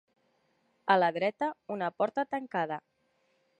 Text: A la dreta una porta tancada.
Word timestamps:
A 0.93 0.95
la 1.01 1.09
dreta 1.17 1.51
una 1.77 1.91
porta 1.99 2.27
tancada. 2.35 2.83